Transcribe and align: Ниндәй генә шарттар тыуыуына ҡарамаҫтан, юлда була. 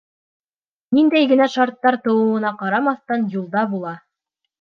Ниндәй 0.99 1.27
генә 1.31 1.45
шарттар 1.55 1.97
тыуыуына 2.07 2.53
ҡарамаҫтан, 2.63 3.27
юлда 3.37 3.67
була. 3.75 3.93